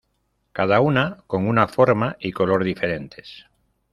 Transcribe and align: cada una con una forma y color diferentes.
cada 0.51 0.81
una 0.81 1.17
con 1.27 1.45
una 1.47 1.67
forma 1.67 2.17
y 2.19 2.31
color 2.31 2.63
diferentes. 2.63 3.45